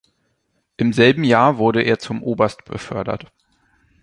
Im 0.77 0.93
selben 0.93 1.23
Jahr 1.23 1.59
wurde 1.59 1.83
er 1.83 1.99
zum 1.99 2.23
Oberst 2.23 2.65
befördert. 2.65 3.31